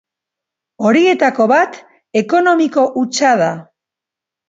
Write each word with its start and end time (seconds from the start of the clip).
Horietako 0.87 1.47
bat 1.53 1.79
ekonomiko 2.25 2.89
hutsa 3.03 3.39
da. 3.47 3.55